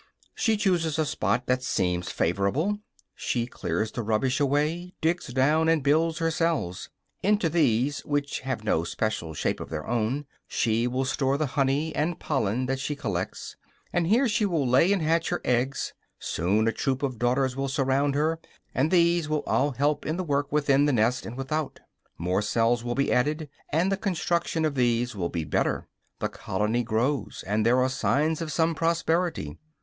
[0.33, 2.79] She chooses a spot that seems favorable;
[3.13, 6.89] she clears the rubbish away, digs down and builds her cells.
[7.21, 11.45] Into these, which will have no special shape of their own, she will store the
[11.53, 13.55] honey and pollen that she collects,
[13.93, 17.67] and here she will lay and hatch her eggs; soon a troop of daughters will
[17.67, 18.39] surround her,
[18.73, 21.79] and these will all help in the work within the nest and without.
[22.17, 25.87] More cells will be added, and the construction of these will be better;
[26.17, 29.59] the colony grows, and there are signs of some prosperity.